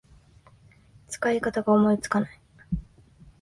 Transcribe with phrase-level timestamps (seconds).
[1.09, 2.41] 使い方が思いつかない